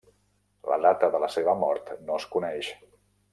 La 0.71 0.77
data 0.85 1.09
de 1.15 1.19
la 1.23 1.29
seva 1.35 1.55
mort 1.65 1.93
no 2.09 2.17
es 2.23 2.27
coneix. 2.37 2.73